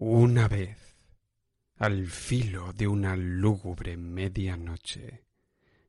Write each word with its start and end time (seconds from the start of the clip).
Una 0.00 0.46
vez, 0.46 0.96
al 1.74 2.06
filo 2.06 2.72
de 2.72 2.86
una 2.86 3.16
lúgubre 3.16 3.96
medianoche, 3.96 5.24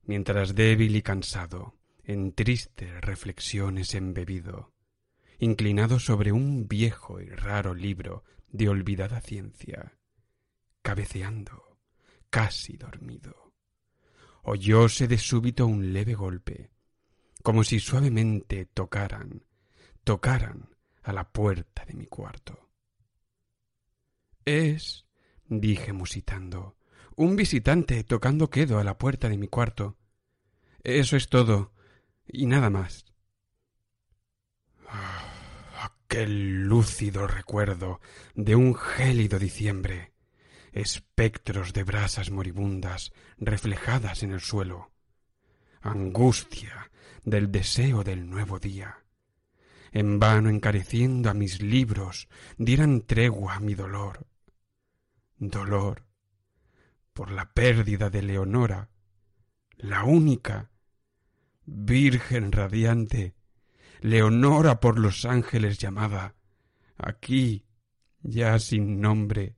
mientras 0.01 0.55
débil 0.55 0.95
y 0.95 1.03
cansado, 1.03 1.75
en 2.03 2.33
tristes 2.33 3.01
reflexiones 3.01 3.93
embebido, 3.93 4.73
inclinado 5.37 5.99
sobre 5.99 6.31
un 6.31 6.67
viejo 6.67 7.21
y 7.21 7.29
raro 7.29 7.75
libro 7.75 8.23
de 8.47 8.69
olvidada 8.69 9.21
ciencia, 9.21 9.99
cabeceando, 10.81 11.77
casi 12.31 12.77
dormido, 12.77 13.53
oyóse 14.41 15.07
de 15.07 15.19
súbito 15.19 15.67
un 15.67 15.93
leve 15.93 16.15
golpe, 16.15 16.71
como 17.43 17.63
si 17.63 17.79
suavemente 17.79 18.65
tocaran, 18.65 19.45
tocaran 20.03 20.75
a 21.03 21.13
la 21.13 21.31
puerta 21.31 21.85
de 21.85 21.93
mi 21.93 22.07
cuarto. 22.07 22.68
Es, 24.45 25.05
dije 25.47 25.93
musitando, 25.93 26.77
un 27.15 27.35
visitante 27.35 28.03
tocando 28.03 28.49
quedo 28.49 28.79
a 28.79 28.83
la 28.83 28.97
puerta 28.97 29.29
de 29.29 29.37
mi 29.37 29.47
cuarto. 29.47 29.97
Eso 30.83 31.17
es 31.17 31.29
todo, 31.29 31.73
y 32.25 32.45
nada 32.45 32.69
más. 32.69 33.05
Ah, 34.87 35.29
aquel 35.81 36.63
lúcido 36.63 37.27
recuerdo 37.27 37.99
de 38.35 38.55
un 38.55 38.73
gélido 38.75 39.37
diciembre, 39.37 40.13
espectros 40.71 41.73
de 41.73 41.83
brasas 41.83 42.31
moribundas 42.31 43.11
reflejadas 43.37 44.23
en 44.23 44.31
el 44.31 44.41
suelo, 44.41 44.91
angustia 45.81 46.89
del 47.23 47.51
deseo 47.51 48.03
del 48.03 48.29
nuevo 48.29 48.59
día, 48.59 49.03
en 49.91 50.19
vano 50.19 50.49
encareciendo 50.49 51.29
a 51.29 51.33
mis 51.33 51.61
libros 51.61 52.27
dieran 52.57 53.01
tregua 53.01 53.55
a 53.55 53.59
mi 53.59 53.73
dolor, 53.73 54.27
dolor 55.37 56.05
por 57.13 57.31
la 57.31 57.51
pérdida 57.51 58.09
de 58.09 58.21
Leonora, 58.21 58.89
la 59.77 60.03
única, 60.03 60.71
Virgen 61.65 62.51
radiante, 62.51 63.35
Leonora 64.01 64.79
por 64.79 64.97
los 64.97 65.25
ángeles 65.25 65.77
llamada, 65.77 66.35
aquí, 66.97 67.65
ya 68.21 68.57
sin 68.59 69.01
nombre, 69.01 69.55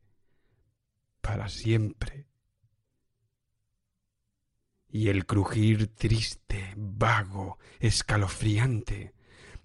para 1.22 1.48
siempre. 1.50 2.28
Y 4.90 5.08
el 5.08 5.26
crujir 5.26 5.88
triste, 5.96 6.74
vago, 6.76 7.60
escalofriante, 7.80 9.14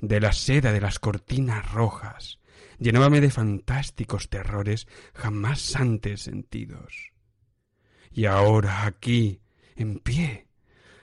de 0.00 0.20
la 0.20 0.32
seda 0.32 0.72
de 0.72 0.80
las 0.80 0.98
cortinas 0.98 1.72
rojas, 1.72 2.38
llenábame 2.78 3.20
de 3.20 3.30
fantásticos 3.30 4.28
terrores 4.28 4.86
jamás 5.14 5.76
antes 5.76 6.22
sentidos. 6.22 7.12
Y 8.10 8.26
ahora 8.26 8.86
aquí, 8.86 9.40
en 9.74 9.98
pie, 9.98 10.46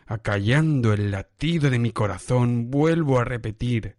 acallando 0.06 0.94
el 0.94 1.12
latido 1.12 1.70
de 1.70 1.80
mi 1.80 1.92
corazón, 1.92 2.72
vuelvo 2.72 3.20
a 3.20 3.24
repetir 3.24 3.98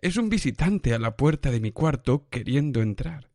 es 0.00 0.16
un 0.16 0.28
visitante 0.28 0.94
a 0.94 0.98
la 0.98 1.16
puerta 1.16 1.50
de 1.50 1.60
mi 1.60 1.72
cuarto 1.72 2.28
queriendo 2.28 2.82
entrar. 2.82 3.30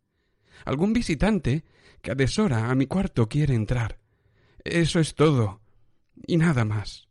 Algún 0.63 0.93
visitante 0.93 1.65
que 2.01 2.11
a 2.11 2.15
deshora 2.15 2.69
a 2.69 2.75
mi 2.75 2.85
cuarto 2.85 3.27
quiere 3.27 3.55
entrar. 3.55 3.99
Eso 4.63 4.99
es 4.99 5.15
todo. 5.15 5.61
Y 6.27 6.37
nada 6.37 6.65
más. 6.65 7.09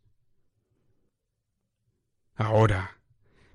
Ahora 2.33 3.00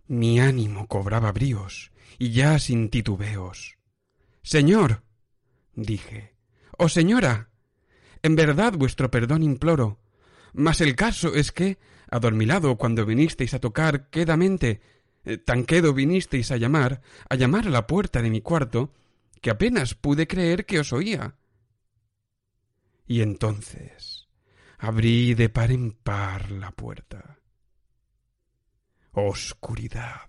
mi 0.08 0.40
ánimo 0.40 0.86
cobraba 0.86 1.32
bríos 1.32 1.92
y 2.18 2.30
ya 2.30 2.58
sin 2.58 2.90
titubeos. 2.90 3.76
Señor, 4.42 5.02
dije, 5.74 6.34
oh 6.78 6.88
señora, 6.88 7.50
en 8.22 8.36
verdad 8.36 8.74
vuestro 8.74 9.10
perdón 9.10 9.42
imploro, 9.42 10.00
mas 10.52 10.80
el 10.80 10.96
caso 10.96 11.34
es 11.34 11.52
que, 11.52 11.78
adormilado 12.10 12.76
cuando 12.76 13.04
vinisteis 13.04 13.54
a 13.54 13.60
tocar 13.60 14.08
quedamente, 14.08 14.80
eh, 15.24 15.38
tan 15.38 15.64
quedo 15.64 15.92
vinisteis 15.92 16.50
a 16.50 16.56
llamar, 16.56 17.02
a 17.28 17.34
llamar 17.34 17.66
a 17.66 17.70
la 17.70 17.86
puerta 17.86 18.22
de 18.22 18.30
mi 18.30 18.40
cuarto, 18.40 18.92
que 19.40 19.50
apenas 19.50 19.94
pude 19.94 20.26
creer 20.26 20.64
que 20.64 20.80
os 20.80 20.92
oía. 20.92 21.36
Y 23.06 23.20
entonces 23.20 24.28
abrí 24.78 25.34
de 25.34 25.48
par 25.48 25.72
en 25.72 25.92
par 25.92 26.50
la 26.50 26.70
puerta. 26.70 27.38
Oscuridad 29.18 30.28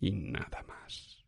y 0.00 0.10
nada 0.10 0.64
más. 0.66 1.24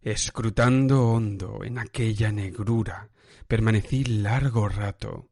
Escrutando 0.00 1.10
hondo 1.10 1.62
en 1.62 1.78
aquella 1.78 2.32
negrura, 2.32 3.10
permanecí 3.46 4.04
largo 4.04 4.70
rato, 4.70 5.28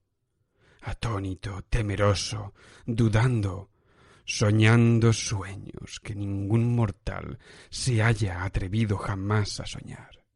atónito, 0.82 1.62
temeroso, 1.62 2.52
dudando, 2.84 3.70
soñando 4.26 5.14
sueños 5.14 5.98
que 6.02 6.14
ningún 6.14 6.76
mortal 6.76 7.38
se 7.70 8.02
haya 8.02 8.44
atrevido 8.44 8.98
jamás 8.98 9.60
a 9.60 9.66
soñar. 9.66 10.26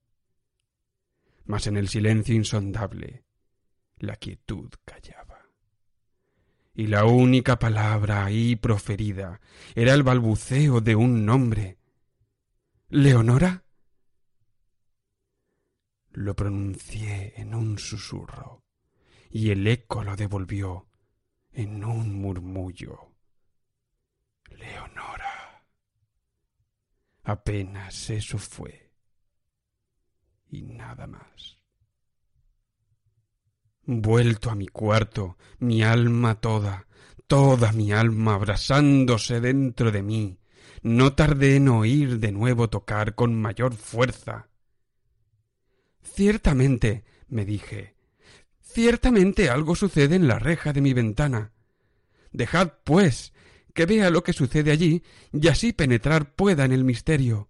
Mas 1.45 1.67
en 1.67 1.77
el 1.77 1.89
silencio 1.89 2.35
insondable 2.35 3.25
la 3.99 4.17
quietud 4.17 4.71
callaba 4.87 5.28
y 6.79 6.87
la 6.87 7.07
única 7.07 7.59
palabra 7.59 8.25
ahí 8.25 8.55
proferida 8.55 9.41
era 9.75 9.95
el 9.95 10.05
balbuceo 10.05 10.81
de 10.81 10.95
un 10.95 11.27
nombre. 11.27 11.77
¿Leonora? 12.89 13.65
Lo 16.13 16.37
pronuncié 16.37 17.33
en 17.37 17.57
un 17.57 17.81
susurro, 17.81 18.63
y 19.29 19.51
el 19.51 19.67
eco 19.67 20.05
lo 20.05 20.15
devolvió 20.15 20.87
en 21.51 21.83
un 21.85 22.15
murmullo. 22.15 23.13
Leonora. 24.45 25.65
Apenas 27.25 28.09
eso 28.09 28.39
fue, 28.39 28.93
y 30.47 30.63
nada 30.63 31.09
más. 31.09 31.58
Vuelto 33.91 34.51
a 34.51 34.55
mi 34.55 34.67
cuarto, 34.67 35.39
mi 35.61 35.83
alma 35.83 36.35
toda, 36.35 36.87
toda 37.27 37.73
mi 37.73 37.91
alma 37.91 38.35
abrasándose 38.35 39.41
dentro 39.41 39.91
de 39.91 40.03
mí, 40.03 40.39
no 40.83 41.15
tardé 41.15 41.57
en 41.57 41.69
oír 41.69 42.19
de 42.19 42.31
nuevo 42.31 42.69
tocar 42.69 43.15
con 43.15 43.35
mayor 43.35 43.73
fuerza. 43.75 44.51
Ciertamente, 46.03 47.07
me 47.29 47.47
dije, 47.47 47.95
ciertamente 48.61 49.49
algo 49.49 49.75
sucede 49.75 50.17
en 50.17 50.29
la 50.29 50.39
reja 50.39 50.75
de 50.75 50.83
mi 50.83 50.93
ventana. 50.93 51.53
Dejad, 52.31 52.73
pues, 52.85 53.33
que 53.73 53.87
vea 53.87 54.11
lo 54.11 54.23
que 54.23 54.35
sucede 54.35 54.71
allí, 54.71 55.03
y 55.33 55.49
así 55.49 55.73
penetrar 55.73 56.35
pueda 56.35 56.67
en 56.67 56.73
el 56.73 56.85
misterio. 56.85 57.49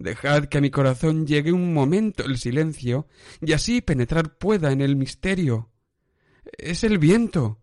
Dejad 0.00 0.46
que 0.46 0.56
a 0.56 0.60
mi 0.62 0.70
corazón 0.70 1.26
llegue 1.26 1.52
un 1.52 1.74
momento 1.74 2.24
el 2.24 2.38
silencio, 2.38 3.06
y 3.42 3.52
así 3.52 3.82
penetrar 3.82 4.38
pueda 4.38 4.72
en 4.72 4.80
el 4.80 4.96
misterio. 4.96 5.70
Es 6.56 6.84
el 6.84 6.98
viento. 6.98 7.60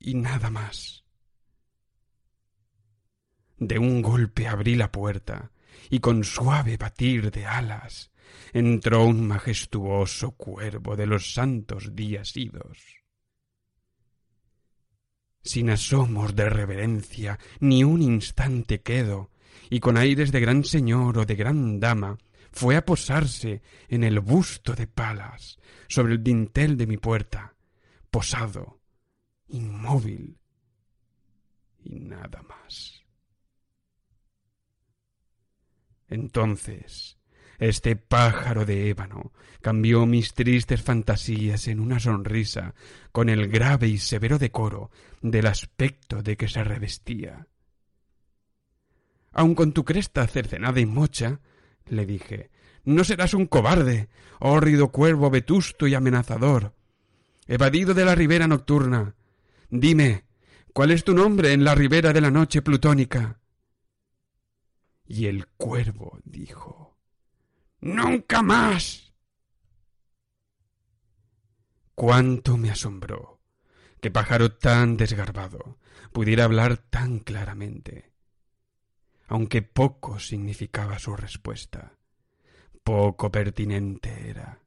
Y 0.00 0.14
nada 0.14 0.50
más. 0.50 1.04
De 3.56 3.78
un 3.78 4.02
golpe 4.02 4.48
abrí 4.48 4.74
la 4.74 4.90
puerta, 4.90 5.52
y 5.90 6.00
con 6.00 6.24
suave 6.24 6.76
batir 6.76 7.30
de 7.30 7.46
alas 7.46 8.10
entró 8.52 9.04
un 9.04 9.24
majestuoso 9.24 10.32
cuervo 10.32 10.96
de 10.96 11.06
los 11.06 11.34
santos 11.34 11.94
días 11.94 12.36
idos. 12.36 12.78
Sin 15.44 15.70
asomos 15.70 16.34
de 16.34 16.50
reverencia 16.50 17.38
ni 17.60 17.84
un 17.84 18.02
instante 18.02 18.80
quedo, 18.82 19.31
y 19.72 19.80
con 19.80 19.96
aires 19.96 20.30
de 20.32 20.40
gran 20.40 20.64
señor 20.64 21.16
o 21.16 21.24
de 21.24 21.34
gran 21.34 21.80
dama 21.80 22.18
fue 22.50 22.76
a 22.76 22.84
posarse 22.84 23.62
en 23.88 24.04
el 24.04 24.20
busto 24.20 24.74
de 24.74 24.86
Palas, 24.86 25.58
sobre 25.88 26.12
el 26.12 26.22
dintel 26.22 26.76
de 26.76 26.86
mi 26.86 26.98
puerta, 26.98 27.54
posado, 28.10 28.82
inmóvil 29.48 30.36
y 31.82 32.00
nada 32.00 32.42
más. 32.42 33.02
Entonces, 36.06 37.16
este 37.58 37.96
pájaro 37.96 38.66
de 38.66 38.90
ébano 38.90 39.32
cambió 39.62 40.04
mis 40.04 40.34
tristes 40.34 40.82
fantasías 40.82 41.66
en 41.66 41.80
una 41.80 41.98
sonrisa 41.98 42.74
con 43.10 43.30
el 43.30 43.48
grave 43.48 43.88
y 43.88 43.96
severo 43.96 44.38
decoro 44.38 44.90
del 45.22 45.46
aspecto 45.46 46.22
de 46.22 46.36
que 46.36 46.48
se 46.48 46.62
revestía 46.62 47.46
aun 49.32 49.54
con 49.54 49.72
tu 49.72 49.84
cresta 49.84 50.26
cercenada 50.26 50.80
y 50.80 50.86
mocha, 50.86 51.40
le 51.86 52.06
dije, 52.06 52.50
no 52.84 53.04
serás 53.04 53.34
un 53.34 53.46
cobarde, 53.46 54.08
hórrido 54.40 54.88
cuervo 54.88 55.30
vetusto 55.30 55.86
y 55.86 55.94
amenazador, 55.94 56.74
evadido 57.46 57.94
de 57.94 58.04
la 58.04 58.14
ribera 58.14 58.46
nocturna. 58.46 59.14
Dime, 59.70 60.24
¿cuál 60.72 60.90
es 60.90 61.04
tu 61.04 61.14
nombre 61.14 61.52
en 61.52 61.64
la 61.64 61.74
ribera 61.74 62.12
de 62.12 62.20
la 62.20 62.30
noche 62.30 62.62
plutónica? 62.62 63.38
y 65.12 65.26
el 65.26 65.46
cuervo 65.46 66.18
dijo 66.24 66.98
Nunca 67.80 68.42
más. 68.42 69.12
Cuánto 71.94 72.56
me 72.56 72.70
asombró 72.70 73.40
que 74.00 74.10
pájaro 74.10 74.52
tan 74.52 74.96
desgarbado 74.96 75.78
pudiera 76.12 76.44
hablar 76.44 76.78
tan 76.78 77.18
claramente, 77.18 78.11
aunque 79.32 79.62
poco 79.62 80.18
significaba 80.18 80.98
su 80.98 81.16
respuesta, 81.16 81.94
poco 82.84 83.32
pertinente 83.32 84.28
era, 84.28 84.58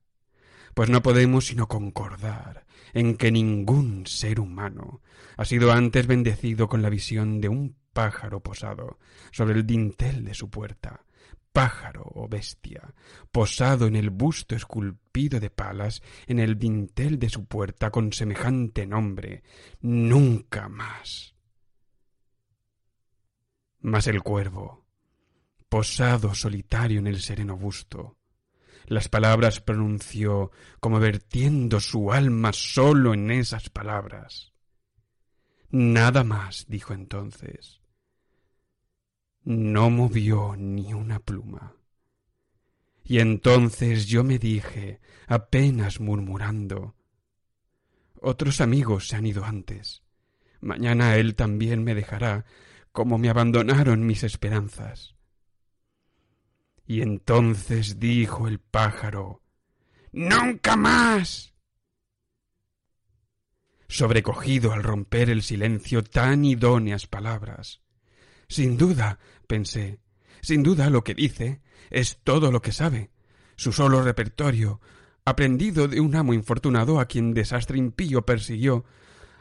pues 0.73 0.89
no 0.89 1.03
podemos 1.03 1.45
sino 1.45 1.67
concordar 1.67 2.65
en 2.91 3.15
que 3.15 3.31
ningún 3.31 4.07
ser 4.07 4.39
humano 4.39 5.03
ha 5.37 5.45
sido 5.45 5.71
antes 5.71 6.07
bendecido 6.07 6.67
con 6.67 6.81
la 6.81 6.89
visión 6.89 7.41
de 7.41 7.49
un 7.49 7.75
pájaro 7.93 8.41
posado 8.41 8.97
sobre 9.31 9.53
el 9.53 9.67
dintel 9.67 10.25
de 10.25 10.33
su 10.33 10.49
puerta, 10.49 11.05
pájaro 11.53 12.01
o 12.15 12.27
bestia, 12.27 12.95
posado 13.31 13.85
en 13.85 13.95
el 13.95 14.09
busto 14.09 14.55
esculpido 14.55 15.39
de 15.39 15.51
palas 15.51 16.01
en 16.25 16.39
el 16.39 16.57
dintel 16.57 17.19
de 17.19 17.29
su 17.29 17.45
puerta 17.45 17.91
con 17.91 18.11
semejante 18.11 18.87
nombre, 18.87 19.43
nunca 19.81 20.69
más. 20.69 21.34
Mas 23.85 24.07
el 24.07 24.23
cuervo, 24.23 24.83
posado 25.69 26.33
solitario 26.33 26.97
en 26.97 27.05
el 27.05 27.21
sereno 27.21 27.55
busto, 27.55 28.17
las 28.87 29.09
palabras 29.09 29.61
pronunció 29.61 30.49
como 30.79 30.99
vertiendo 30.99 31.79
su 31.79 32.11
alma 32.11 32.51
solo 32.51 33.13
en 33.13 33.29
esas 33.29 33.69
palabras. 33.69 34.53
Nada 35.69 36.23
más, 36.23 36.65
dijo 36.67 36.93
entonces, 36.93 37.79
no 39.43 39.91
movió 39.91 40.55
ni 40.57 40.91
una 40.95 41.19
pluma. 41.19 41.75
Y 43.03 43.19
entonces 43.19 44.07
yo 44.07 44.23
me 44.23 44.39
dije, 44.39 44.99
apenas 45.27 45.99
murmurando, 45.99 46.95
otros 48.19 48.61
amigos 48.61 49.09
se 49.09 49.15
han 49.15 49.27
ido 49.27 49.45
antes. 49.45 50.01
Mañana 50.59 51.17
él 51.17 51.35
también 51.35 51.83
me 51.83 51.93
dejará, 51.93 52.45
como 52.95 53.17
me 53.17 53.29
abandonaron 53.29 54.07
mis 54.07 54.23
esperanzas. 54.23 55.15
Y 56.87 57.01
entonces 57.01 57.99
dijo 57.99 58.47
el 58.47 58.59
pájaro, 58.59 59.43
Nunca 60.13 60.77
más. 60.77 61.53
Sobrecogido 63.89 64.71
al 64.71 64.81
romper 64.81 65.29
el 65.29 65.43
silencio 65.43 66.05
tan 66.05 66.45
idóneas 66.45 67.05
palabras, 67.05 67.81
sin 68.47 68.77
duda, 68.77 69.19
pensé, 69.45 69.99
sin 70.41 70.63
duda 70.63 70.89
lo 70.89 71.03
que 71.03 71.13
dice 71.13 71.61
es 71.89 72.19
todo 72.23 72.49
lo 72.49 72.61
que 72.61 72.71
sabe, 72.71 73.11
su 73.57 73.73
solo 73.73 74.03
repertorio, 74.03 74.79
aprendido 75.25 75.89
de 75.89 75.99
un 75.99 76.15
amo 76.15 76.33
infortunado 76.33 77.01
a 77.01 77.07
quien 77.07 77.33
desastre 77.33 77.77
impío 77.77 78.25
persiguió, 78.25 78.85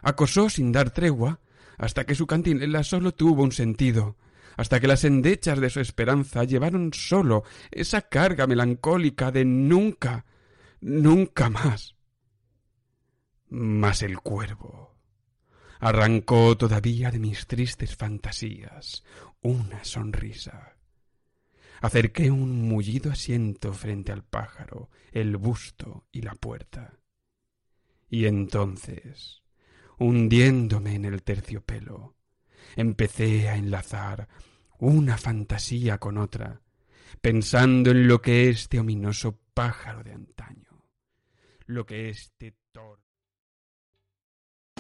acosó 0.03 0.51
sin 0.51 0.73
dar 0.73 0.91
tregua, 0.91 1.39
hasta 1.79 2.05
que 2.05 2.15
su 2.15 2.27
cantinela 2.27 2.83
sólo 2.83 3.13
tuvo 3.13 3.43
un 3.43 3.53
sentido, 3.53 4.17
hasta 4.57 4.81
que 4.81 4.87
las 4.87 5.05
endechas 5.05 5.61
de 5.61 5.71
su 5.71 5.81
esperanza 5.81 6.45
llevaron 6.45 6.93
sólo 6.93 7.45
esa 7.71 8.03
carga 8.03 8.47
melancólica 8.47 9.31
de 9.31 9.45
nunca, 9.45 10.27
nunca 10.81 11.51
más. 11.51 11.97
Mas 13.49 14.03
el 14.03 14.19
cuervo 14.21 14.95
arrancó 15.81 16.57
todavía 16.57 17.11
de 17.11 17.19
mis 17.19 17.47
tristes 17.47 17.95
fantasías 17.95 19.05
una 19.43 19.85
sonrisa. 19.85 20.79
Acerqué 21.83 22.31
un 22.31 22.63
mullido 22.67 23.13
asiento 23.13 23.75
frente 23.75 24.11
al 24.11 24.25
pájaro, 24.25 24.89
el 25.13 25.37
busto 25.37 26.07
y 26.11 26.23
la 26.23 26.35
puerta. 26.35 26.99
Y 28.09 28.25
entonces, 28.25 29.44
hundiéndome 30.05 30.95
en 30.95 31.07
el 31.07 31.23
terciopelo, 31.23 32.15
empecé 32.77 33.49
a 33.49 33.57
enlazar 33.57 34.29
una 34.79 35.17
fantasía 35.17 35.99
con 35.99 36.19
otra, 36.19 36.61
pensando 37.23 37.91
en 37.91 38.07
lo 38.07 38.21
que 38.21 38.51
este 38.51 38.79
ominoso 38.79 39.41
pájaro 39.55 40.03
de 40.05 40.13
antaño, 40.13 40.85
lo 41.67 41.87
que 41.87 42.11
este 42.11 42.55
tor 42.71 43.01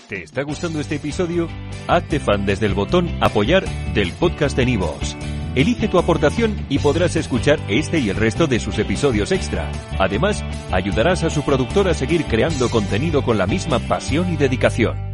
¿Te 0.08 0.22
está 0.22 0.42
gustando 0.42 0.80
este 0.80 0.96
episodio? 0.96 1.48
Hazte 1.88 2.20
fan 2.20 2.44
desde 2.44 2.66
el 2.66 2.74
botón 2.74 3.08
Apoyar 3.22 3.64
del 3.94 4.12
podcast 4.12 4.54
de 4.54 4.66
Nivos. 4.66 5.16
Elige 5.54 5.88
tu 5.88 5.98
aportación 5.98 6.66
y 6.68 6.80
podrás 6.80 7.16
escuchar 7.16 7.58
este 7.68 8.00
y 8.00 8.10
el 8.10 8.16
resto 8.16 8.46
de 8.46 8.60
sus 8.60 8.78
episodios 8.78 9.32
extra. 9.32 9.72
Además, 9.98 10.44
ayudarás 10.70 11.22
a 11.22 11.30
su 11.30 11.42
productor 11.42 11.88
a 11.88 11.94
seguir 11.94 12.26
creando 12.26 12.68
contenido 12.68 13.22
con 13.22 13.38
la 13.38 13.46
misma 13.46 13.78
pasión 13.78 14.30
y 14.30 14.36
dedicación. 14.36 15.13